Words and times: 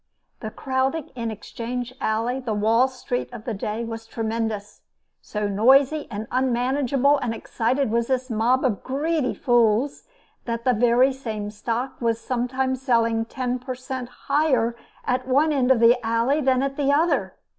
The 0.39 0.49
crowding 0.49 1.09
in 1.13 1.29
Exchange 1.29 1.93
Alley, 2.01 2.39
the 2.39 2.55
Wall 2.55 2.87
street 2.87 3.29
of 3.31 3.45
the 3.45 3.53
day, 3.53 3.83
was 3.85 4.07
tremendous. 4.07 4.81
So 5.21 5.47
noisy, 5.47 6.07
and 6.09 6.25
unmanageable 6.31 7.19
and 7.19 7.35
excited 7.35 7.91
was 7.91 8.07
this 8.07 8.27
mob 8.27 8.65
of 8.65 8.83
greedy 8.83 9.35
fools, 9.35 10.05
that 10.45 10.63
the 10.65 10.73
very 10.73 11.13
same 11.13 11.51
stock 11.51 12.01
was 12.01 12.19
sometimes 12.19 12.81
selling 12.81 13.25
ten 13.25 13.59
per 13.59 13.75
cent. 13.75 14.09
higher 14.25 14.75
at 15.05 15.27
one 15.27 15.51
end 15.53 15.69
of 15.69 15.79
the 15.79 16.03
Alley 16.03 16.41
than 16.41 16.63
at 16.63 16.77
the 16.77 16.91
other. 16.91 17.35